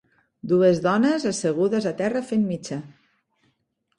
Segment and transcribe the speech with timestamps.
[0.51, 2.79] Dues dones assegudes a terra fent mitja.